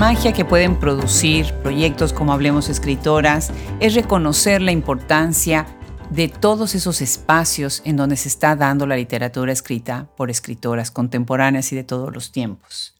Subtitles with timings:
[0.00, 5.66] magia que pueden producir proyectos como Hablemos Escritoras es reconocer la importancia
[6.08, 11.70] de todos esos espacios en donde se está dando la literatura escrita por escritoras contemporáneas
[11.72, 12.98] y de todos los tiempos.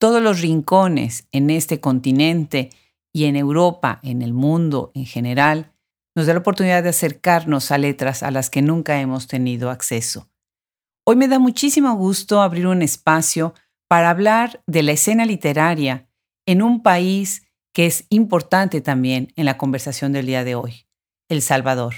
[0.00, 2.70] Todos los rincones en este continente
[3.12, 5.72] y en Europa, en el mundo en general,
[6.16, 10.28] nos da la oportunidad de acercarnos a letras a las que nunca hemos tenido acceso.
[11.06, 13.54] Hoy me da muchísimo gusto abrir un espacio
[13.86, 16.08] para hablar de la escena literaria
[16.46, 20.86] en un país que es importante también en la conversación del día de hoy,
[21.28, 21.94] El Salvador.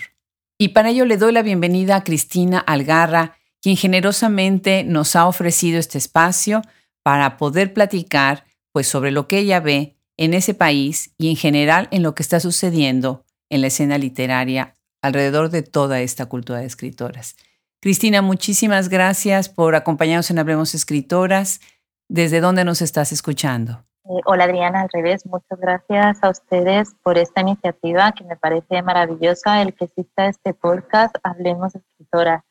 [0.58, 5.78] Y para ello le doy la bienvenida a Cristina Algarra, quien generosamente nos ha ofrecido
[5.78, 6.62] este espacio
[7.02, 11.88] para poder platicar pues sobre lo que ella ve en ese país y en general
[11.90, 16.66] en lo que está sucediendo en la escena literaria alrededor de toda esta cultura de
[16.66, 17.36] escritoras.
[17.80, 21.60] Cristina, muchísimas gracias por acompañarnos en Hablemos Escritoras.
[22.08, 23.86] ¿Desde dónde nos estás escuchando?
[24.08, 28.80] Eh, hola Adriana, al revés, muchas gracias a ustedes por esta iniciativa que me parece
[28.80, 32.44] maravillosa el que exista este podcast Hablemos Escritoras.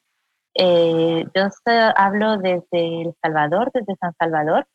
[0.54, 1.44] Eh, yo
[1.96, 4.68] hablo desde El Salvador, desde San Salvador,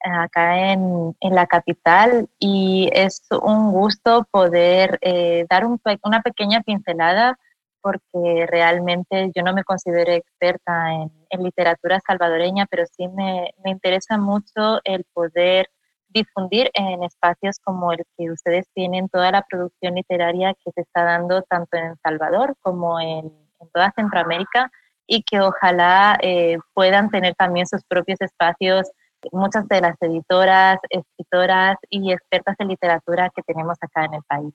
[0.00, 6.60] acá en, en, la capital y es un gusto poder eh, dar un, una pequeña
[6.60, 7.38] pincelada
[7.80, 13.70] porque realmente yo no me considero experta en, en literatura salvadoreña, pero sí me, me,
[13.70, 15.70] interesa mucho el poder
[16.08, 21.04] difundir en espacios como el que ustedes tienen toda la producción literaria que se está
[21.04, 23.26] dando tanto en El Salvador como en,
[23.60, 24.70] en toda Centroamérica
[25.06, 28.90] y que ojalá eh, puedan tener también sus propios espacios
[29.32, 34.54] muchas de las editoras, escritoras y expertas en literatura que tenemos acá en el país.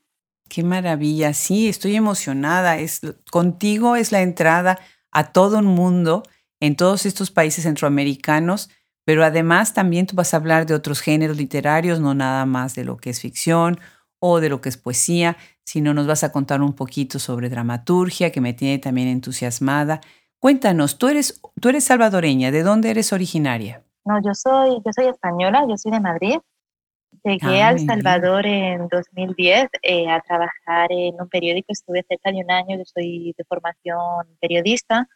[0.50, 2.78] Qué maravilla, sí, estoy emocionada.
[2.78, 3.02] Es,
[3.32, 4.80] contigo es la entrada
[5.12, 6.24] a todo el mundo
[6.60, 8.70] en todos estos países centroamericanos,
[9.06, 12.86] pero además también tú vas a hablar de otros géneros literarios, no nada más de
[12.86, 13.80] lo que es ficción
[14.20, 18.32] o de lo que es poesía, sino nos vas a contar un poquito sobre dramaturgia,
[18.32, 20.00] que me tiene también entusiasmada.
[20.40, 23.84] Cuéntanos, tú eres, tú eres salvadoreña, ¿de dónde eres originaria?
[24.06, 26.38] No, yo soy, yo soy española, yo soy de Madrid.
[27.24, 32.32] Llegué a ah, El Salvador en 2010 eh, a trabajar en un periódico, estuve cerca
[32.32, 35.08] de un año, yo soy de formación periodista,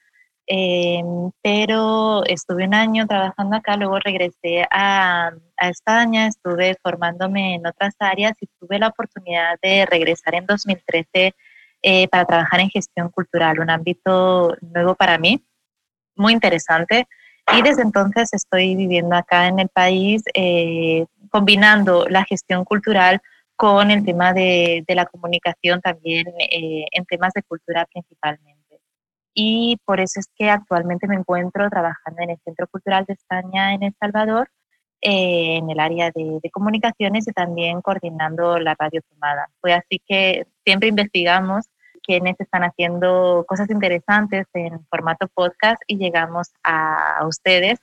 [0.48, 7.68] em, pero estuve un año trabajando acá, luego regresé a, a, España, estuve formándome en
[7.68, 11.36] otras áreas y tuve la oportunidad de regresar en 2013
[11.84, 15.44] eh, para trabajar en gestión cultural, un ámbito nuevo para mí,
[16.16, 17.08] muy interesante.
[17.56, 23.22] Y desde entonces estoy viviendo acá en el país, eh, combinando la gestión cultural
[23.56, 28.57] con el tema de, de la comunicación también eh, en temas de cultura principalmente.
[29.40, 33.76] Y por eso es que actualmente me encuentro trabajando en el Centro Cultural de España
[33.76, 34.50] en El Salvador,
[35.00, 39.48] eh, en el área de, de, comunicaciones y también coordinando la radio tomada.
[39.62, 41.66] Fue así que siempre investigamos
[42.02, 47.80] quienes están haciendo cosas interesantes en formato podcast y llegamos a, ustedes.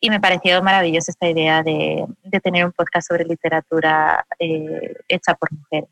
[0.00, 5.34] Y me pareció maravillosa esta idea de, de tener un podcast sobre literatura eh, hecha
[5.34, 5.90] por mujeres.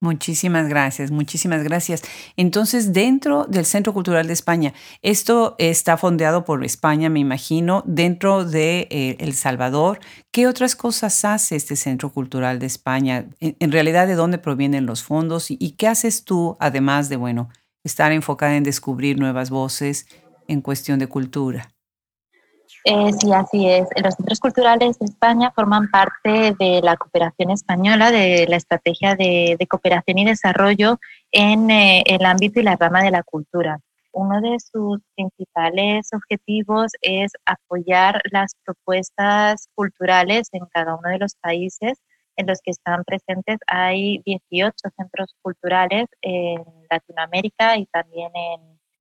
[0.00, 2.02] Muchísimas gracias, muchísimas gracias.
[2.36, 4.72] Entonces, dentro del Centro Cultural de España,
[5.02, 9.98] esto está fondeado por España, me imagino, dentro de eh, El Salvador.
[10.30, 13.28] ¿Qué otras cosas hace este Centro Cultural de España?
[13.40, 15.50] En, realidad, ¿de dónde provienen los fondos?
[15.50, 17.48] ¿Y, qué haces tú, además de, bueno,
[17.82, 20.06] estar enfocada en descubrir nuevas voces
[20.46, 21.72] en cuestión de cultura?
[22.90, 23.86] Eh, sí, así es.
[24.02, 29.58] Los centros culturales de España forman parte de la cooperación española, de la estrategia de,
[29.68, 30.98] cooperación y desarrollo
[31.30, 33.78] en eh, el ámbito y la rama de la cultura.
[34.12, 41.34] Uno de sus principales objetivos es apoyar las propuestas culturales en cada uno de los
[41.34, 41.98] países
[42.36, 43.58] en los que están presentes.
[43.66, 48.30] Hay 18 centros culturales en Latinoamérica y también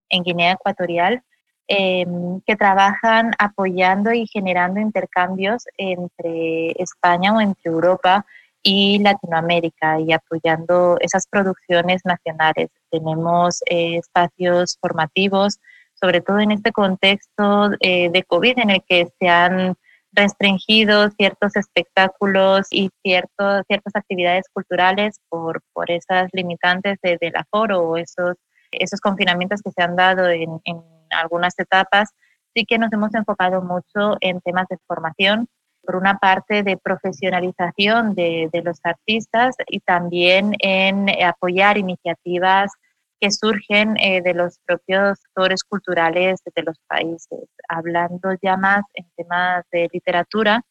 [0.10, 1.24] en Guinea Ecuatorial
[1.70, 8.26] Em, que trabajan apoyando y generando intercambios entre España o entre Europa
[8.64, 12.70] y Latinoamérica y apoyando esas producciones nacionales.
[12.90, 15.60] Tenemos eh, espacios formativos,
[15.94, 19.76] sobre todo en este contexto eh, de COVID en el que se han
[20.14, 27.82] restringido ciertos espectáculos y ciertos, ciertas actividades culturales por, por esas limitantes de, del aforo
[27.82, 28.38] o esos,
[28.72, 32.14] esos confinamientos que se han dado en, en algunas etapas,
[32.54, 35.48] sí que nos hemos enfocado mucho en temas de formación,
[35.88, 42.72] por una parte de profesionalización de, de los artistas y también en apoyar iniciativas
[43.20, 47.50] que surgen eh, de los propios sectores culturales de los países.
[47.68, 50.62] Hablando ya más en temas de literatura,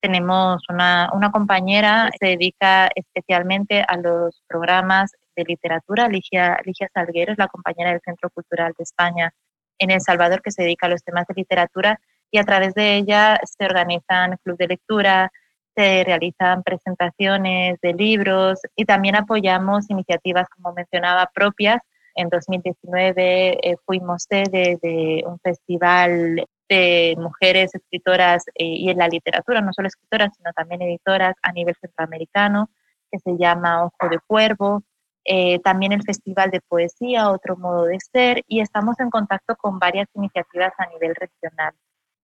[0.00, 6.88] tenemos una, una compañera que se dedica especialmente a los programas de literatura, Ligia, Ligia
[6.92, 9.32] Salguero, es la compañera del Centro Cultural de España
[9.78, 12.00] en El Salvador que se dedica a los temas de literatura
[12.30, 15.32] y a través de ella se organizan clubes de lectura,
[15.74, 21.82] se realizan presentaciones de libros y también apoyamos iniciativas, como mencionaba, propias.
[22.14, 29.08] En 2019 eh, fuimos sede de un festival de mujeres escritoras eh, y en la
[29.08, 32.70] literatura, no solo escritoras, sino también editoras a nivel centroamericano,
[33.10, 34.82] que se llama Ojo de Cuervo.
[35.24, 39.78] Eh, también el Festival de Poesía, Otro Modo de Ser, y estamos en contacto con
[39.78, 41.72] varias iniciativas a nivel regional.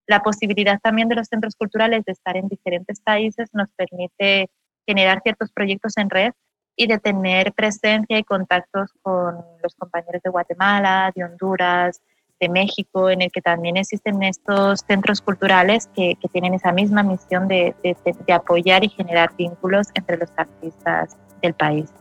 [0.07, 4.51] La posibilidad también de los centros culturales de estar en diferentes países nos permite
[4.87, 6.33] generar ciertos proyectos en red
[6.77, 12.01] y de tener presencia y contactos con los compañeros de Guatemala, de Honduras,
[12.41, 17.49] de México, en el que también existen estos centros culturales que, tienen esa misma misión
[17.49, 21.93] de, de apoyar y generar vínculos entre los artistas del país.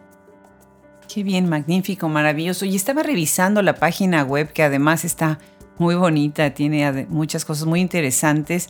[1.12, 2.66] Qué bien, magnífico, maravilloso.
[2.66, 5.40] Y estaba revisando la página web que además está
[5.80, 8.70] muy bonita, tiene muchas cosas muy interesantes.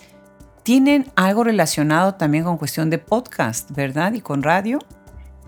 [0.63, 4.13] Tienen algo relacionado también con cuestión de podcast, ¿verdad?
[4.13, 4.79] Y con radio.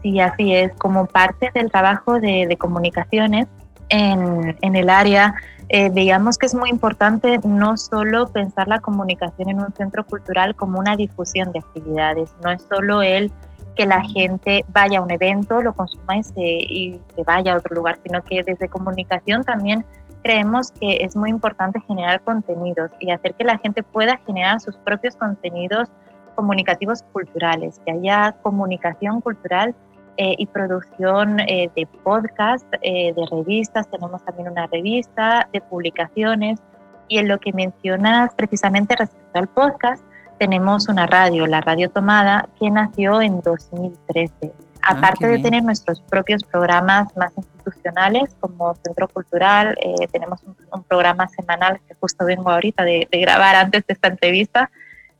[0.03, 0.73] Sí, así es.
[0.79, 3.47] Como parte del trabajo de, comunicaciones
[3.87, 5.33] en, el área,
[5.69, 10.55] eh, veíamos que es muy importante no solo pensar la comunicación en un centro cultural
[10.55, 13.31] como una difusión de actividades, no es solo el
[13.75, 17.97] que la gente vaya a un evento, lo consuma y se, vaya a otro lugar,
[18.03, 19.85] sino que desde comunicación también
[20.23, 24.75] creemos que es muy importante generar contenidos y hacer que la gente pueda generar sus
[24.77, 25.89] propios contenidos
[26.35, 29.75] comunicativos culturales, que haya comunicación cultural
[30.17, 36.59] eh, y producción eh, de podcast, eh, de revistas, tenemos también una revista, de publicaciones.
[37.07, 40.03] Y en lo que mencionas precisamente respecto al podcast,
[40.41, 44.51] tenemos una radio, la Radio Tomada, que nació en 2013
[44.81, 50.83] Ah, Aparte de tener nuestros propios programas más institucionales como Centro Cultural, eh, tenemos un,
[50.83, 54.71] programa semanal que justo vengo ahorita de, grabar antes de esta entrevista,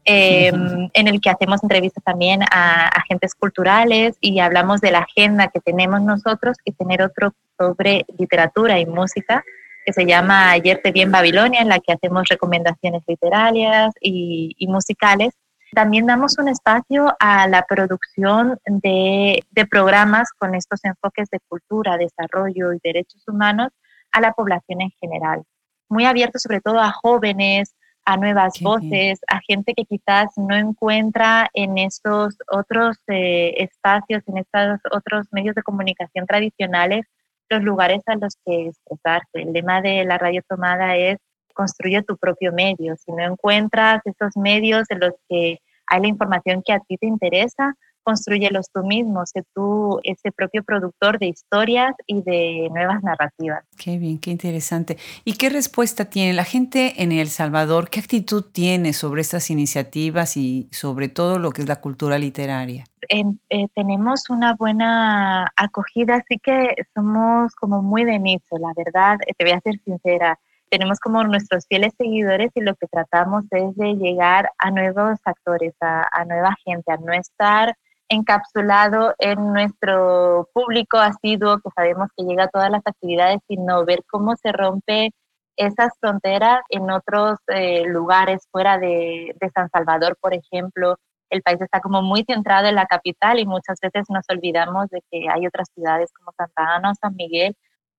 [0.04, 5.50] em, en el que hacemos entrevistas también a agentes culturales y hablamos de la agenda
[5.50, 9.44] que tenemos nosotros y tener otro sobre literatura y música
[9.86, 14.68] que se llama Ayer te vi en Babilonia, en la que hacemos recomendaciones literarias y
[14.68, 15.34] musicales
[15.74, 22.74] también damos un espacio a la producción de, programas con estos enfoques de cultura, desarrollo
[22.74, 23.70] y derechos humanos
[24.12, 25.44] a la población en general.
[25.88, 27.74] Muy abierto sobre todo a jóvenes,
[28.04, 34.40] a nuevas voces, a gente que quizás no encuentra en estos otros eh, espacios, en
[34.40, 37.06] estos otros medios de comunicación tradicionales,
[37.52, 39.28] los lugares a los que expresarse.
[39.34, 41.18] El lema de la radio tomada es
[41.54, 42.96] construye tu propio medio.
[42.96, 47.06] Si no encuentras esos medios en los que hay la información que a ti te
[47.06, 53.64] interesa, construyelos tú mismo, sé tú ese propio productor de historias y de nuevas narrativas.
[53.78, 54.98] Qué bien, qué interesante.
[55.26, 57.90] ¿Y qué respuesta tiene la gente en El Salvador?
[57.90, 62.86] ¿Qué actitud tiene sobre estas iniciativas y sobre todo lo que es la cultura literaria?
[63.10, 69.34] Eh, tenemos una buena acogida, así que somos como muy de nicho, la verdad, eh,
[69.38, 70.40] te voy a ser sincera
[70.72, 75.76] tenemos como nuestros fieles seguidores y lo que tratamos es de llegar a nuevos actores,
[75.82, 77.76] a, nueva gente, a no estar
[78.12, 84.04] encapsulado en nuestro público asiduo que sabemos que llega a todas las actividades, sino ver
[84.10, 85.12] cómo se rompe
[85.56, 90.98] esas fronteras en otros eh, lugares fuera de, de, San Salvador, por ejemplo.
[91.30, 95.02] El país está como muy centrado en la capital y muchas veces nos olvidamos de
[95.10, 97.56] que hay otras ciudades como Santa Ana o San Miguel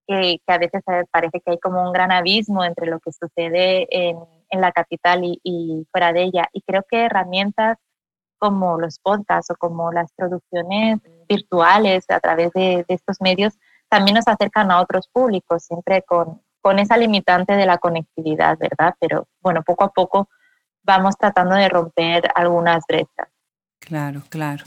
[0.07, 4.19] que, a veces parece que hay como un gran abismo entre lo que sucede en,
[4.51, 6.49] en la capital y, fuera de ella.
[6.53, 7.79] Y creo que herramientas
[8.43, 13.57] como los podcasts o como las producciones virtuales a través de, estos medios
[13.89, 18.97] también nos acercan a otros públicos, siempre con, con esa limitante de la conectividad, ¿verdad?
[18.99, 20.29] Pero bueno, poco a poco
[20.83, 23.29] vamos tratando de romper algunas brechas.
[23.79, 24.65] Claro, claro.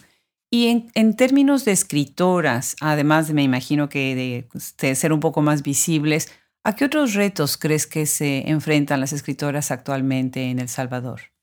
[0.50, 5.42] Y en, términos de escritoras, además de, me imagino que pues, de, ser un poco
[5.42, 6.32] más visibles,
[6.64, 11.35] ¿a qué otros retos crees que se enfrentan las escritoras actualmente en El Salvador?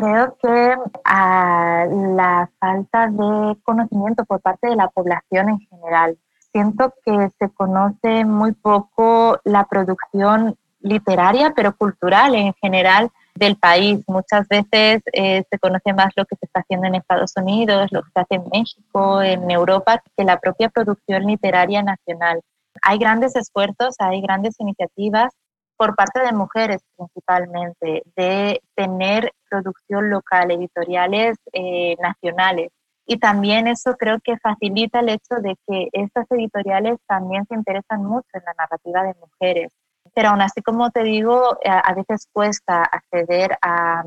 [0.00, 6.16] Creo que a la falta de conocimiento por parte de la población en general.
[6.52, 14.02] Siento que se conoce muy poco la producción literaria, pero cultural en general del país.
[14.06, 18.02] Muchas veces eh, se conoce más lo que se está haciendo en Estados Unidos, lo
[18.02, 22.40] que se hace en México, en Europa, que la propia producción literaria nacional.
[22.80, 25.30] Hay grandes esfuerzos, hay grandes iniciativas
[25.76, 32.70] por parte de mujeres principalmente, de tener producción local, editoriales eh, nacionales.
[33.06, 38.04] Y también eso creo que facilita el hecho de que estas editoriales también se interesan
[38.04, 39.72] mucho en la narrativa de mujeres.
[40.14, 44.04] Pero aún así, como te digo, a, veces cuesta acceder a,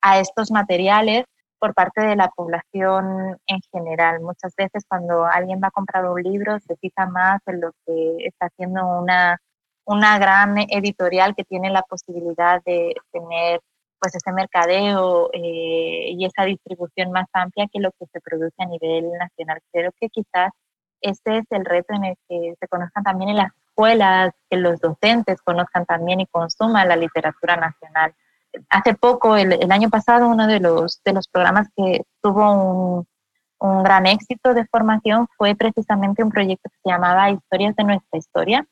[0.00, 1.24] a estos materiales
[1.58, 4.20] por parte de la población en general.
[4.20, 8.16] Muchas veces cuando alguien va a comprar un libro se fija más en lo que
[8.26, 9.38] está haciendo una
[9.88, 13.60] una gran editorial que tiene la posibilidad de tener
[14.00, 18.66] pues ese mercadeo eh, y esa distribución más amplia que lo que se produce a
[18.66, 19.60] nivel nacional.
[19.72, 20.50] Creo que quizás
[21.00, 24.80] este es el reto en el que se conozcan también en las escuelas, que los
[24.80, 28.14] docentes conozcan también y consuman la literatura nacional.
[28.70, 33.06] Hace poco, el, año pasado, uno de los, de los programas que tuvo un,
[33.60, 38.18] un gran éxito de formación fue precisamente un proyecto que se llamaba Historias de nuestra
[38.18, 38.66] historia,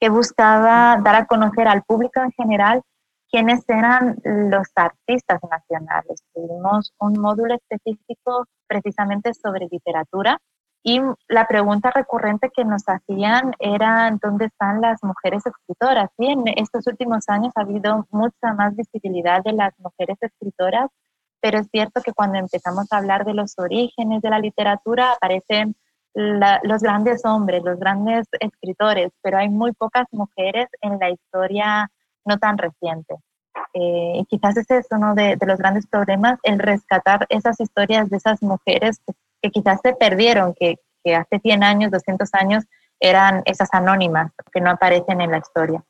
[0.00, 2.82] que buscaba dar a conocer al público en general
[3.32, 6.22] quiénes eran los artistas nacionales.
[6.34, 10.38] Tuvimos un módulo específico precisamente sobre literatura
[10.84, 16.10] y la pregunta recurrente que nos hacían era dónde están las mujeres escritoras.
[16.18, 20.90] Y en estos últimos años ha habido mucha más visibilidad de las mujeres escritoras,
[21.40, 25.74] pero es cierto que cuando empezamos a hablar de los orígenes de la literatura aparecen
[26.14, 31.90] los grandes hombres, los grandes escritores, pero hay muy pocas mujeres en la historia
[32.24, 33.14] no tan reciente.
[33.74, 38.16] Eh, y quizás ese es uno de, los grandes problemas, el rescatar esas historias de
[38.16, 39.00] esas mujeres
[39.40, 42.64] que, quizás se perdieron, que, que, hace 100 años, 200 años
[43.00, 45.82] eran esas anónimas que no aparecen en la historia.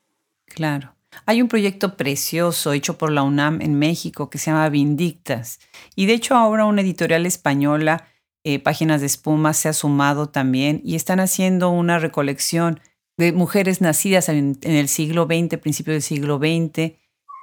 [0.47, 0.93] Claro.
[1.25, 5.59] Hay un proyecto precioso hecho por la UNAM en México que se llama Vindictas.
[5.95, 8.07] Y de hecho ahora una editorial española
[8.43, 12.81] eh, Páginas de Espuma se ha sumado también y están haciendo una recolección
[13.17, 16.93] de mujeres nacidas en, el siglo XX, principio del siglo XX,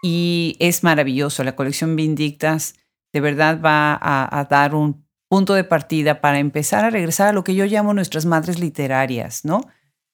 [0.02, 1.44] y es maravilloso.
[1.44, 2.74] La colección Vindictas
[3.12, 7.44] de verdad va a, dar un punto de partida para empezar a regresar a lo
[7.44, 9.62] que yo llamo nuestras madres literarias, ¿no?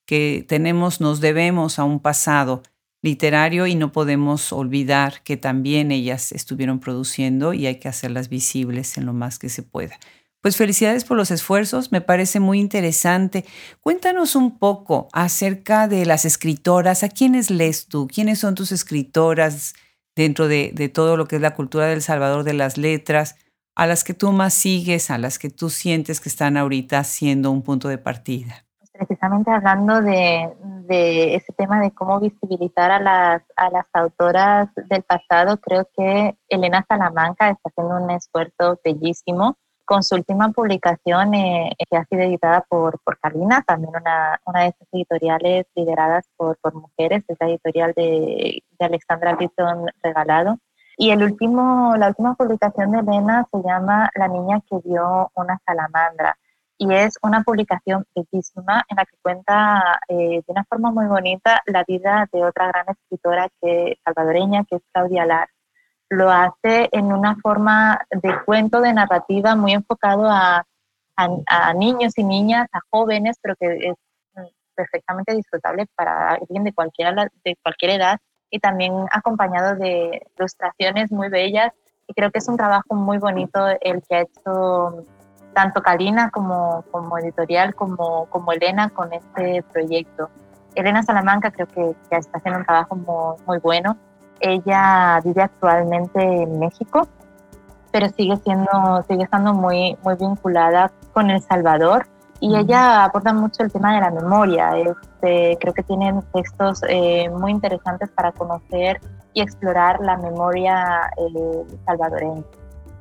[0.07, 2.63] Que tenemos, nos debemos a un pasado
[3.03, 8.97] literario y no podemos olvidar que también ellas estuvieron produciendo y hay que hacerlas visibles
[8.99, 9.99] en lo más que se pueda.
[10.47, 13.45] Pues felicidades por los esfuerzos, me parece muy interesante.
[13.81, 18.07] Cuéntanos un poco acerca de las escritoras, ¿a quiénes lees tú?
[18.07, 19.75] ¿Quiénes son tus escritoras
[20.15, 23.35] dentro de, todo lo que es la cultura del Salvador de las letras?
[23.75, 27.51] a las que tú más sigues, a las que tú sientes que están ahorita siendo
[27.51, 28.65] un punto de partida?
[28.79, 35.03] Pues precisamente hablando de, ese tema de cómo visibilizar a las, a las autoras del
[35.03, 41.71] pasado, creo que Elena Salamanca está haciendo un esfuerzo bellísimo con su última publicación eh,
[41.89, 46.59] que ha sido editada por, por Carlina, también una, una de estas editoriales lideradas por,
[46.59, 50.59] por mujeres, es la editorial de, de Alexandra Litton Regalado.
[50.99, 55.59] Y el último, la última publicación de Elena se llama La niña que vio una
[55.65, 56.37] salamandra
[56.79, 61.63] y es una publicación bellísima en la que cuenta eh, de una forma muy bonita
[61.67, 65.49] la vida de otra gran escritora que, salvadoreña que es Claudia Lar
[66.09, 70.65] lo hace en una forma de cuento, de narrativa muy enfocado a,
[71.75, 73.95] niños y niñas, a jóvenes, pero que es
[74.75, 78.19] perfectamente disfrutable para alguien de cualquier, de cualquier edad
[78.51, 81.73] y también acompañado de ilustraciones muy bellas.
[82.07, 85.07] Y creo que es un trabajo muy bonito el que ha hecho
[85.55, 90.29] tanto Kalina como, como editorial como, como Elena con este proyecto.
[90.75, 92.95] Elena Salamanca creo que, que está haciendo un trabajo
[93.47, 93.97] muy bueno
[94.41, 97.09] ella vive actualmente en México,
[97.91, 102.07] pero sigue siendo, sigue estando muy, muy vinculada con El Salvador
[102.41, 104.77] y ella aborda mucho el tema de la memoria.
[104.77, 109.01] Este, creo que tienen textos eh, muy interesantes para conocer
[109.33, 112.43] y explorar la memoria eh, salvadoreña.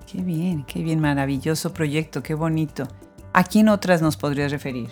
[0.09, 2.87] Qué bien, qué bien, maravilloso proyecto, qué bonito.
[3.33, 4.89] ¿A quién otras nos podrías referir?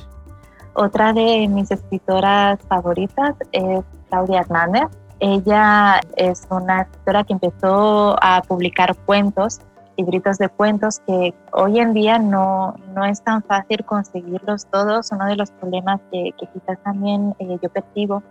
[0.73, 4.87] Otra de mis escritoras favoritas es Claudia Hernández.
[5.25, 9.61] Ella es una escritora que empezó a publicar cuentos,
[9.95, 15.13] libritos de cuentos que hoy en día no, no es tan fácil conseguirlos todos.
[15.13, 18.21] Uno de los problemas que, quizás también eh, yo percibo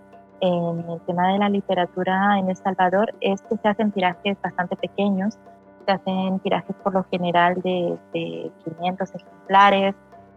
[0.42, 4.76] en el tema de la literatura en El Salvador es que se hacen tirajes bastante
[4.76, 5.38] pequeños,
[5.86, 9.94] se hacen tirajes por lo general de, 500 ejemplares,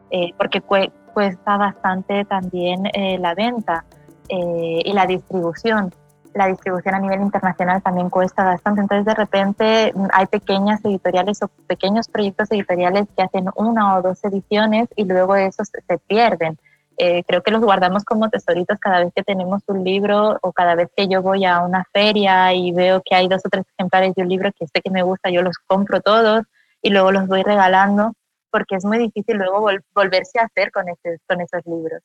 [0.09, 3.83] eh, porque cuesta bastante también eh, la venta
[4.29, 5.91] y la distribución
[6.35, 8.81] la distribución a nivel internacional también cuesta bastante.
[8.81, 14.23] Entonces, de repente hay pequeñas editoriales o pequeños proyectos editoriales que hacen una o dos
[14.25, 16.57] ediciones y luego esos se pierden.
[16.97, 20.75] Eh, creo que los guardamos como tesoritos cada vez que tenemos un libro o cada
[20.75, 24.13] vez que yo voy a una feria y veo que hay dos o tres ejemplares
[24.15, 26.43] de un libro que sé que me gusta, yo los compro todos
[26.81, 28.13] y luego los voy regalando
[28.51, 30.85] porque es muy difícil luego volverse a hacer con,
[31.27, 32.01] con esos libros.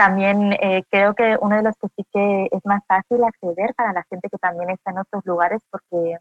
[0.00, 3.92] También eh, creo que uno de los que sí que es más fácil acceder para
[3.92, 6.16] la gente que también está en otros lugares, porque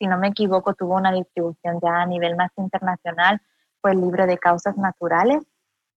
[0.00, 3.40] si no me equivoco tuvo una distribución ya a nivel más internacional,
[3.80, 5.44] fue el libro de Causas Naturales,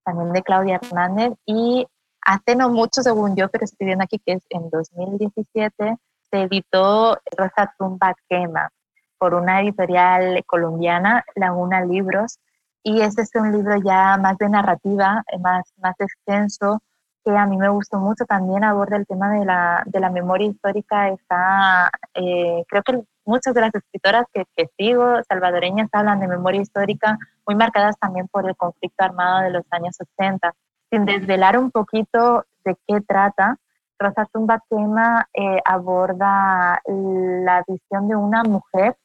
[0.04, 1.88] también de Claudia Hernández, y
[2.22, 5.98] hace no mucho, según yo, pero estoy viendo aquí que es en 2017,
[6.30, 8.70] se editó Rosa Tumba Quema
[9.18, 12.38] por una editorial colombiana, Laguna Libros,
[12.84, 16.82] y este es un libro ya más de narrativa, eh, más, más extenso,
[17.24, 18.26] que a mí me gustó mucho.
[18.26, 21.08] También aborda el tema de la, de la memoria histórica.
[21.10, 26.62] Está, eh, creo que muchas de las escritoras que, que, sigo, salvadoreñas, hablan de memoria
[26.62, 30.54] histórica, muy marcadas también por el conflicto armado de los años 80.
[30.92, 33.58] Sin desvelar un poquito de qué trata,
[33.98, 38.98] Rosa Tumba Tema eh, aborda la visión de una mujer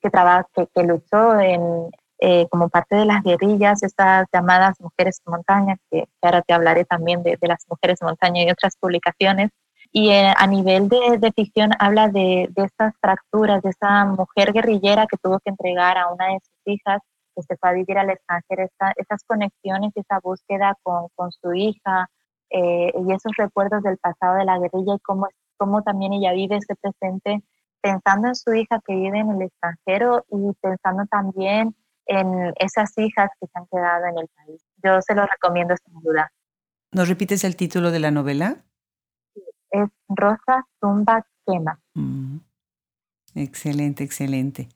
[0.00, 5.20] que, trabaja, que, que luchó en, eh, como parte de las guerrillas, estas llamadas mujeres
[5.24, 9.50] de montaña, que, ahora te hablaré también de, las mujeres de montaña y otras publicaciones.
[9.92, 15.06] Y eh, a nivel de, ficción habla de, de, estas fracturas, de esa mujer guerrillera
[15.06, 17.00] que tuvo que entregar a una de sus hijas,
[17.34, 22.08] que se fue a vivir al extranjero, esas conexiones, esa búsqueda con, con su hija
[22.50, 26.56] eh, y esos recuerdos del pasado de la guerrilla y cómo, cómo también ella vive
[26.56, 27.42] ese presente
[27.80, 31.74] pensando en su hija que vive en el extranjero y pensando también
[32.06, 34.62] en esas hijas que se han quedado en el país.
[34.82, 36.32] Yo se lo recomiendo sin duda.
[36.92, 38.64] ¿Nos repites el título de la novela?
[39.70, 41.80] Es Rosa Zumba Quema.
[41.94, 42.38] Mm.
[43.34, 44.68] Excelente, excelente.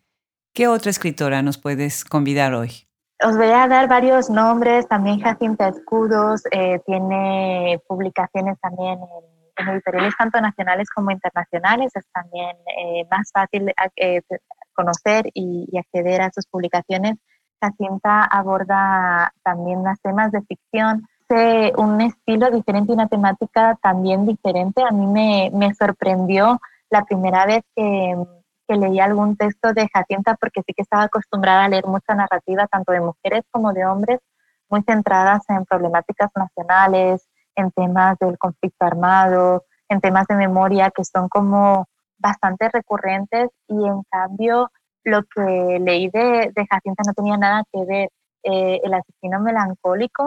[0.53, 2.87] ¿Qué otra escritora nos puedes convidar hoy?
[3.23, 4.89] Os voy a dar varios nombres.
[4.89, 11.93] También Jacinta Escudos eh, tiene publicaciones también en, editoriales tanto nacionales como internacionales.
[11.95, 14.23] Es también eh, más fácil eh,
[14.73, 17.17] conocer y, acceder a sus publicaciones,
[17.61, 21.06] Jacinta aborda también los temas de ficción,
[21.76, 24.82] un estilo diferente y una temática también diferente.
[24.82, 26.58] A mí me, me sorprendió
[26.89, 28.17] la primera vez que,
[28.67, 32.67] que, leí algún texto de Jacinta porque sí que estaba acostumbrada a leer mucha narrativa,
[32.67, 34.21] tanto de mujeres como de hombres,
[34.69, 41.04] muy centradas en problemáticas nacionales, en temas del conflicto armado, en temas de memoria que
[41.04, 44.71] son como bastante recurrentes y en cambio
[45.04, 48.08] lo que leí de, de Jacinta no tenía nada que ver.
[48.43, 50.26] Eh, el asesino melancólico,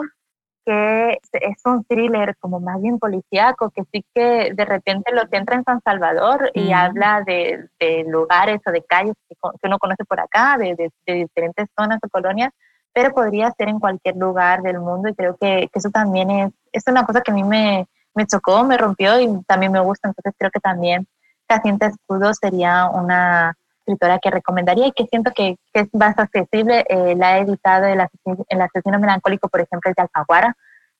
[0.66, 5.56] que es un thriller como más bien policíaco, que sí que de repente lo centra
[5.56, 10.20] en San Salvador y habla de, de, lugares o de calles que, uno conoce por
[10.20, 10.76] acá, de,
[11.08, 12.52] de, diferentes zonas o colonias,
[12.94, 16.52] pero podría ser en cualquier lugar del mundo y creo que, que eso también es,
[16.74, 20.10] es una cosa que a mí me, me chocó, me rompió y también me gusta,
[20.10, 21.08] entonces creo que también
[21.50, 26.86] Jacinta Escudo sería una escritora que recomendaría y que siento que, es más accesible.
[26.88, 30.56] Eh, la he editado el asesino, el asesino melancólico, por ejemplo, es de Alfaguara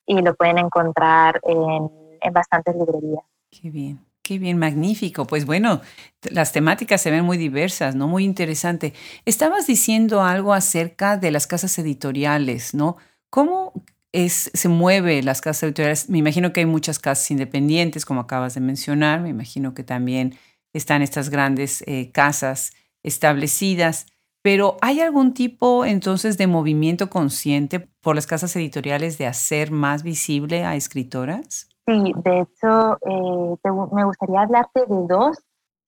[0.06, 3.24] y lo pueden encontrar en, en bastantes librerías.
[3.50, 4.04] Qué bien.
[4.22, 5.26] Qué bien, magnífico.
[5.26, 5.82] Pues bueno,
[6.30, 8.08] las temáticas se ven muy diversas, ¿no?
[8.08, 8.94] Muy interesante.
[9.26, 12.96] Estabas diciendo algo acerca de las casas editoriales, ¿no?
[13.28, 13.74] ¿Cómo
[14.14, 16.08] es, se mueve las casas editoriales?
[16.08, 19.20] Me imagino que hay muchas casas independientes, como acabas de mencionar.
[19.20, 20.34] Me imagino que también
[20.72, 22.72] están estas grandes eh, casas
[23.02, 24.06] establecidas,
[24.42, 30.02] pero ¿hay algún tipo entonces de movimiento consciente por las casas editoriales de hacer más
[30.02, 31.68] visible a escritoras?
[31.86, 33.56] Sí, de hecho, eh,
[33.92, 35.38] me gustaría hablarte de dos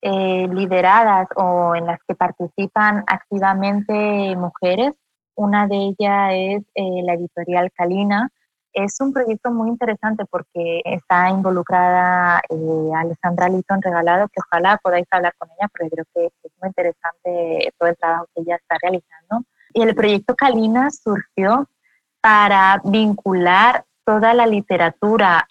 [0.02, 4.92] eh, lideradas o en las que participan activamente mujeres.
[5.36, 6.62] Una de ellas es
[7.04, 8.30] la editorial Calina,
[8.76, 15.06] es un proyecto muy interesante porque está involucrada eh, Alessandra Litton Regalado, que ojalá podáis
[15.10, 18.76] hablar con ella, porque creo que es muy interesante todo el trabajo que ella está
[18.82, 19.46] realizando.
[19.72, 21.66] Y el proyecto Calina surgió
[22.20, 25.48] para vincular toda la literatura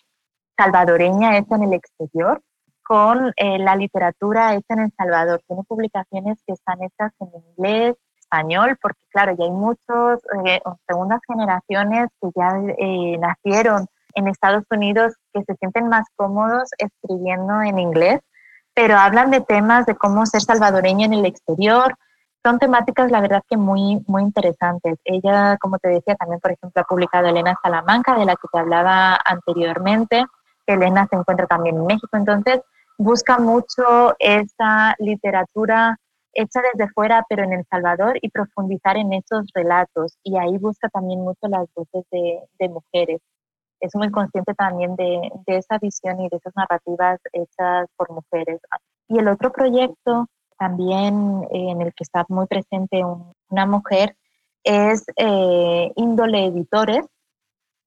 [0.56, 2.44] salvadoreña hecha en el exterior
[2.84, 5.42] con eh, la literatura hecha en El Salvador.
[5.48, 7.96] Tiene publicaciones que están hechas en inglés,
[8.36, 14.64] español, porque claro, ya hay muchos, eh, segundas generaciones que ya eh, nacieron en Estados
[14.70, 18.22] Unidos que se sienten más cómodos escribiendo en inglés,
[18.74, 21.96] pero hablan de temas de cómo ser salvadoreña en el exterior.
[22.44, 24.98] Son temáticas, la verdad, que muy, muy interesantes.
[25.04, 28.60] Ella, como te decía, también, por ejemplo, ha publicado Elena Salamanca, de la que te
[28.60, 30.26] hablaba anteriormente.
[30.68, 32.62] Elena se encuentra también en México, entonces
[32.98, 35.98] busca mucho esa literatura
[36.36, 40.18] hecha desde fuera, pero en El Salvador, y profundizar en esos relatos.
[40.24, 43.22] Y ahí busca también mucho las voces de, mujeres.
[43.80, 48.60] es muy consciente también de, esa visión y de esas narrativas hechas por mujeres.
[49.08, 53.04] Y el otro proyecto también eh, en el que está muy presente
[53.50, 54.16] una mujer
[54.64, 57.06] es eh, Índole Editores,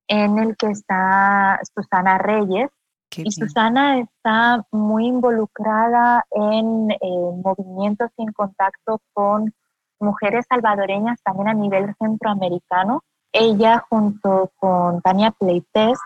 [0.07, 2.71] en el que está Susana Reyes.
[3.17, 9.53] Y Susana está muy involucrada en eh, movimientos y en contacto con
[10.01, 13.03] mujeres salvadoreñas también a nivel centroamericano.
[13.33, 15.99] Ella junto con Tania Pleites,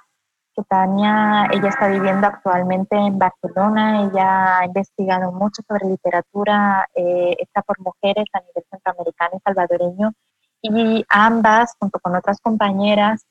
[0.54, 7.36] que Tania, ella está viviendo actualmente en Barcelona, ella ha investigado mucho sobre literatura eh,
[7.38, 10.12] hecha por mujeres a nivel centroamericano y salvadoreño,
[10.62, 13.26] y ambas, junto con otras compañeras,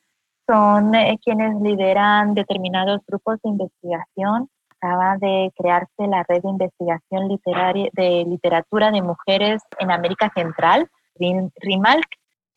[0.52, 4.50] son eh, quienes lideran determinados grupos de investigación.
[4.82, 10.90] Acaba de crearse la red de investigación literaria, de literatura de mujeres en América Central,
[11.18, 12.08] RIMALC,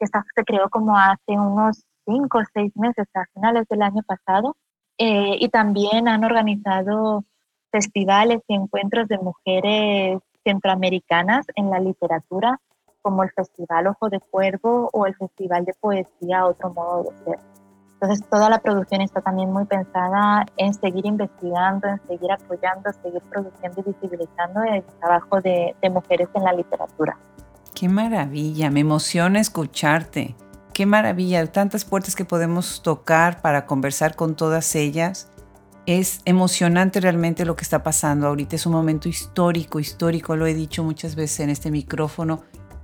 [0.00, 4.56] que se creó como hace unos cinco o seis meses, a finales del año pasado,
[4.98, 7.24] eh, y también han organizado
[7.70, 12.58] festivales y encuentros de mujeres centroamericanas en la literatura,
[13.02, 17.63] como el Festival Ojo de Cuervo o el Festival de Poesía Otro Modo de Ser.
[18.04, 23.22] Entonces, toda la producción está también muy pensada en seguir investigando, en seguir apoyando, seguir
[23.30, 27.16] produciendo y visibilizando el trabajo de, de mujeres en la literatura.
[27.74, 30.36] Qué maravilla, me emociona escucharte.
[30.74, 35.30] Qué maravilla, tantas puertas que podemos tocar para conversar con todas ellas.
[35.86, 38.54] Es emocionante realmente lo que está pasando ahorita.
[38.56, 42.42] Es un momento histórico, histórico, lo he dicho muchas veces en este micrófono,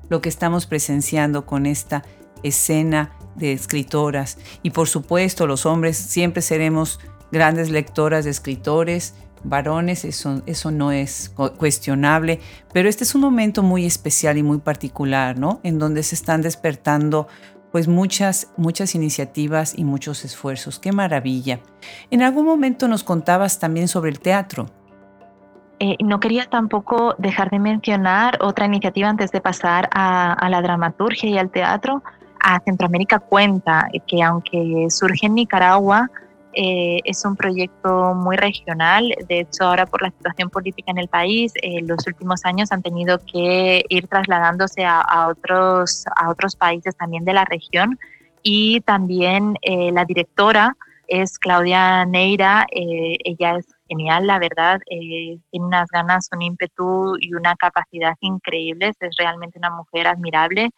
[0.09, 2.04] lo que estamos presenciando con esta
[2.42, 4.38] escena de escritoras.
[4.62, 7.00] Y por supuesto, los hombres siempre seremos
[7.33, 12.40] grandes lectoras de escritores, varones, eso, eso no es cuestionable,
[12.72, 15.61] pero este es un momento muy especial y muy particular, ¿no?
[15.62, 17.29] En donde se están despertando
[17.72, 20.79] pues muchas, muchas iniciativas y muchos esfuerzos.
[20.79, 21.61] ¡Qué maravilla!
[22.11, 24.66] En algún momento nos contabas también sobre el teatro.
[25.79, 31.31] Eh, no quería tampoco dejar de mencionar otra iniciativa antes de pasar a, la dramaturgia
[31.31, 32.03] y al teatro.
[32.40, 36.11] A Centroamérica Cuenta, que aunque surge en Nicaragua,
[36.53, 39.14] eh, es un proyecto muy regional.
[39.29, 42.83] De hecho, ahora por la situación política en el país, eh, los últimos años han
[42.83, 47.98] tenido que ir trasladándose a, otros, a otros países también de la región.
[48.42, 50.76] Y también eh, la directora
[51.07, 52.66] es Claudia Neira.
[52.70, 54.81] ella es genial, la verdad.
[54.88, 58.96] tiene unas ganas, un ímpetu y una capacidad increíbles.
[59.00, 60.70] Es realmente una mujer admirable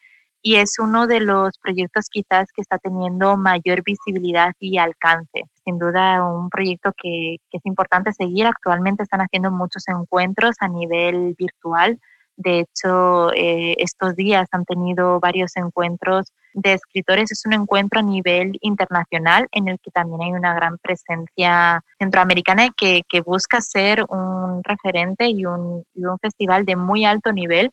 [0.43, 5.45] y es uno de los proyectos quizás que está teniendo mayor visibilidad y alcance.
[5.65, 8.47] Sin duda un proyecto que, es importante seguir.
[8.47, 12.01] Actualmente están haciendo muchos encuentros a nivel virtual.
[12.37, 17.31] De hecho, eh, estos días han tenido varios encuentros de escritores.
[17.31, 22.71] Es un encuentro a nivel internacional en el que también hay una gran presencia centroamericana
[22.77, 27.71] que, que busca ser un referente y un, y un festival de muy alto nivel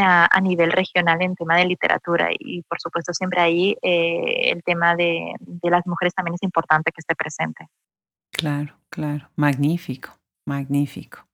[0.00, 4.96] a, nivel regional en tema de literatura y por supuesto siempre ahí eh, el tema
[4.96, 7.68] de, de, las mujeres también es importante que esté presente.
[8.30, 10.10] Claro, claro, magnífico,
[10.46, 11.26] magnífico.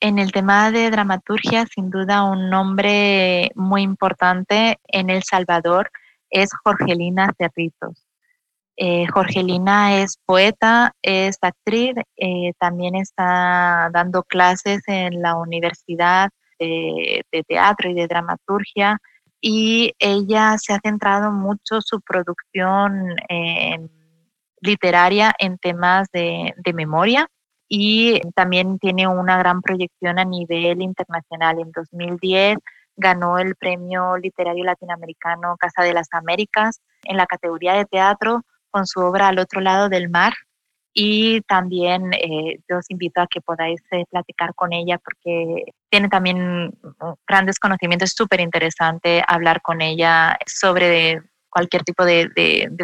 [0.00, 5.90] En el tema de dramaturgia, sin duda un nombre muy importante en El Salvador
[6.30, 8.06] es Jorgelina Cerritos.
[8.76, 17.24] Eh, Jorgelina es poeta, es actriz, eh, también está dando clases en la universidad de,
[17.46, 18.98] teatro y de dramaturgia
[19.40, 23.14] y ella se ha centrado mucho su producción
[24.60, 27.28] literaria en temas de, memoria
[27.68, 31.58] y también tiene una gran proyección a nivel internacional.
[31.60, 32.58] En 2010
[32.96, 38.86] ganó el Premio Literario Latinoamericano Casa de las Américas en la categoría de teatro con
[38.86, 40.34] su obra Al otro lado del mar
[40.98, 46.08] y también eh, yo os invito a que podáis eh, platicar con ella porque tiene
[46.08, 46.72] también
[47.28, 52.30] grandes conocimientos, es súper interesante hablar con ella sobre cualquier tipo de,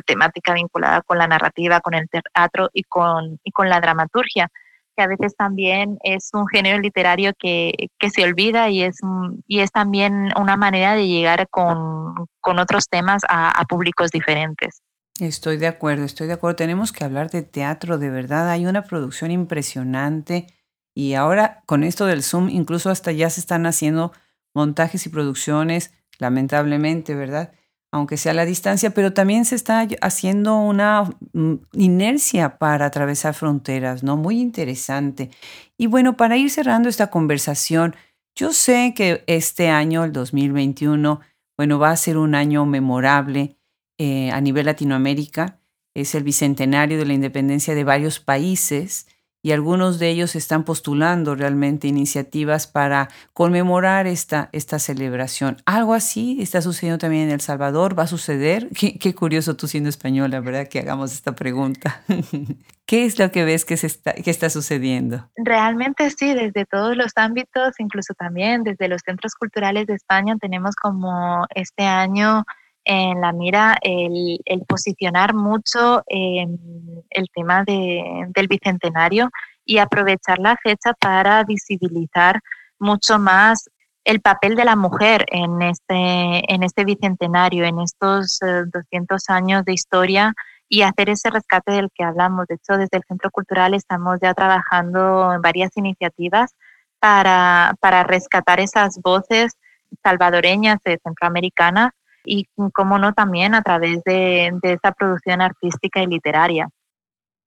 [0.04, 4.50] temática vinculada con la narrativa, con el teatro y con, y con la dramaturgia,
[4.94, 7.72] que a veces también es un género literario que,
[8.12, 8.98] se olvida y es,
[9.46, 14.82] y es también una manera de llegar con, otros temas a públicos diferentes.
[15.20, 16.56] Estoy de acuerdo, estoy de acuerdo.
[16.56, 18.48] Tenemos que hablar de teatro, de verdad.
[18.50, 20.46] Hay una producción impresionante
[20.94, 24.12] y ahora con esto del Zoom incluso hasta ya se están haciendo
[24.54, 27.52] montajes y producciones, lamentablemente, ¿verdad?
[27.90, 33.34] Aunque sea a la distancia, pero también se está haciendo una mm, inercia para atravesar
[33.34, 34.16] fronteras, ¿no?
[34.16, 35.30] Muy interesante.
[35.76, 37.94] Y bueno, para ir cerrando esta conversación,
[38.34, 41.20] yo sé que este año, el 2021,
[41.58, 43.58] bueno, va a ser un año memorable
[43.98, 45.60] eh, a nivel Latinoamérica
[45.94, 49.06] es el bicentenario de la independencia de varios países
[49.44, 55.56] y algunos de ellos están postulando realmente iniciativas para conmemorar esta, esta celebración.
[55.66, 58.68] Algo así está sucediendo también en El Salvador, va a suceder.
[58.78, 60.68] Qué, curioso tú siendo española, ¿verdad?
[60.68, 62.02] Que hagamos esta pregunta.
[62.86, 63.88] ¿Qué es lo que ves que, se
[64.22, 65.28] que está sucediendo?
[65.36, 70.76] Realmente sí, desde todos los ámbitos, incluso también desde los centros culturales de España, tenemos
[70.76, 72.44] como este año
[72.84, 76.58] en la mira el, posicionar mucho em,
[77.10, 79.30] el tema del bicentenario
[79.64, 82.40] y aprovechar la fecha para visibilizar
[82.78, 83.70] mucho más
[84.04, 89.64] el papel de la mujer en este, en este bicentenario, en estos 200 eh, años
[89.64, 90.34] de historia
[90.68, 92.46] y hacer ese rescate del que hablamos.
[92.48, 96.54] De hecho, desde el Centro Cultural estamos ya trabajando en varias iniciativas
[96.98, 99.52] para, para rescatar esas voces
[100.02, 101.90] salvadoreñas de centroamericanas
[102.24, 106.68] y, como no, también a través de, de esa producción artística y literaria.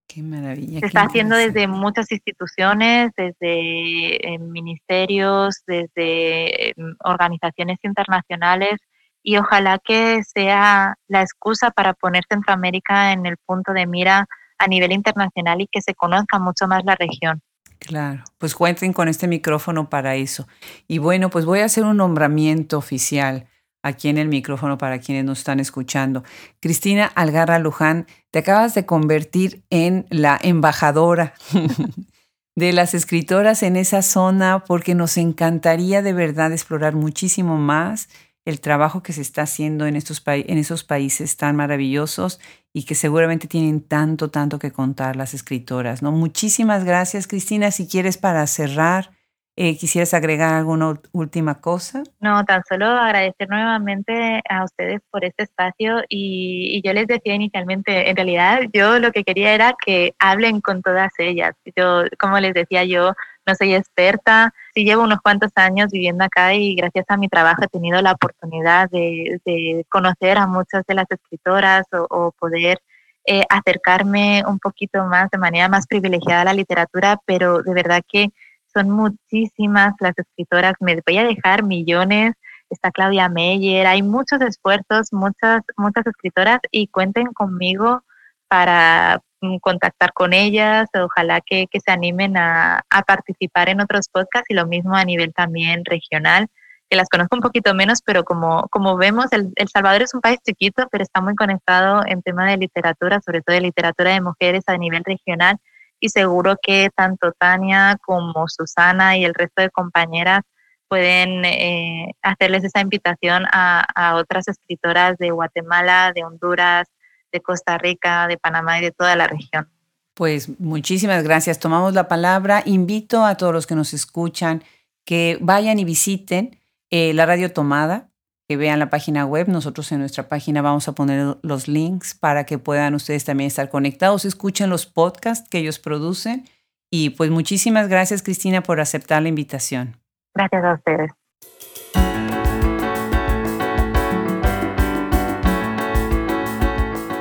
[0.08, 0.80] Qué maravilla.
[0.80, 8.80] Se está haciendo desde muchas instituciones, desde eh, ministerios, desde em, organizaciones internacionales
[9.24, 14.28] y ojalá que sea la excusa para poner Centroamérica en el punto de mira
[14.60, 17.42] a nivel internacional y que se conozca mucho más la región.
[17.80, 20.48] Claro, pues cuenten con este micrófono para eso.
[20.88, 23.48] Y bueno, pues voy a hacer un nombramiento oficial
[23.86, 26.24] aquí en el micrófono para quienes nos están escuchando.
[26.60, 31.36] Cristina Algarra Luján, te acabas de convertir en la embajadora
[32.56, 38.10] de las escritoras en esa zona porque nos encantaría de verdad explorar muchísimo más
[38.44, 42.40] el trabajo que se está haciendo en, estos en esos países tan maravillosos
[42.74, 46.02] y que seguramente tienen tanto, tanto que contar las escritoras.
[46.02, 46.12] ¿no?
[46.12, 47.70] Muchísimas gracias, Cristina.
[47.70, 49.15] Si quieres para cerrar,
[49.58, 52.04] eh, ¿Quisieras agregar alguna última cosa?
[52.20, 58.10] No, tan solo agradecer nuevamente a ustedes por este espacio y, yo les decía inicialmente,
[58.10, 61.54] en realidad yo lo que quería era que hablen con todas ellas.
[61.74, 63.14] Yo, como les decía yo,
[63.46, 67.64] no soy experta, sí llevo unos cuantos años viviendo acá y gracias a mi trabajo
[67.64, 72.80] he tenido la oportunidad de, conocer a muchas de las escritoras o, poder
[73.26, 78.02] eh, acercarme un poquito más de manera más privilegiada a la literatura, pero de verdad
[78.06, 78.32] que
[78.76, 82.34] son muchísimas las escritoras, me voy a dejar millones,
[82.70, 88.04] está Claudia Meyer, hay muchos esfuerzos, muchas, muchas escritoras y cuenten conmigo
[88.48, 94.54] para mm, contactar con ellas, ojalá que, se animen a, participar en otros podcasts y
[94.54, 96.48] lo mismo a nivel también regional,
[96.90, 100.22] que las conozco un poquito menos, pero como, como vemos, el, el Salvador es un
[100.22, 104.22] país chiquito, pero está muy conectado en tema de literatura, sobre todo de literatura de
[104.22, 105.58] mujeres a nivel regional
[106.00, 110.42] y seguro que tanto Tania como Susana y el resto de compañeras
[110.88, 116.88] pueden eh, hacerles esa invitación a, otras escritoras de Guatemala, de Honduras,
[117.32, 119.70] de Costa Rica, de Panamá y de toda la región.
[120.14, 121.60] Pues muchísimas gracias.
[121.60, 122.64] Tomamos la palabra.
[122.66, 124.64] Invito a todos los que nos escuchan
[125.04, 126.58] que vayan y visiten
[126.90, 128.10] eh, la radio tomada
[128.48, 129.48] que vean la página web.
[129.48, 133.70] Nosotros en nuestra página vamos a poner los links para que puedan ustedes también estar
[133.70, 136.46] conectados, escuchen los podcasts que ellos producen.
[136.92, 139.98] Y pues muchísimas gracias Cristina por aceptar la invitación.
[140.34, 141.12] Gracias a ustedes.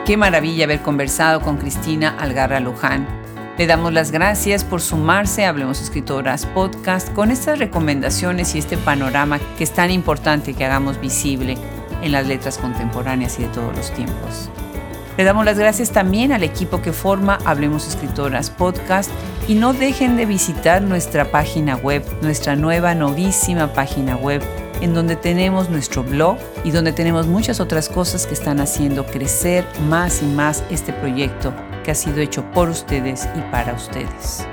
[0.06, 3.23] Qué maravilla haber conversado con Cristina Algarra Luján
[3.56, 8.76] le damos las gracias por sumarse a Hablemos Escritoras Podcast con estas recomendaciones y este
[8.76, 11.56] panorama que es tan importante que hagamos visible
[12.02, 14.50] en las letras contemporáneas y de todos los tiempos.
[15.16, 19.08] Le damos las gracias también al equipo que forma Hablemos Escritoras Podcast
[19.46, 24.42] y no dejen de visitar nuestra página web, nuestra nueva novísima página web,
[24.80, 29.64] en donde tenemos nuestro blog y donde tenemos muchas otras cosas que están haciendo crecer
[29.88, 34.44] más y más este proyecto que ha sido hecho por ustedes y para ustedes.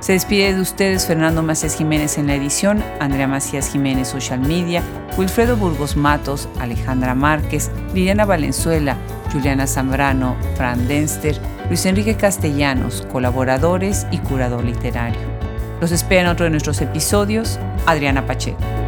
[0.00, 4.82] Se despide de ustedes Fernando Macías Jiménez en la edición, Andrea Macías Jiménez Social Media,
[5.16, 8.96] Wilfredo Burgos Matos, Alejandra Márquez, Liliana Valenzuela,
[9.32, 15.20] Juliana Zambrano, Fran Denster, Luis Enrique Castellanos, colaboradores y curador literario.
[15.80, 18.81] Los espera en otro de nuestros episodios, Adriana Pacheco.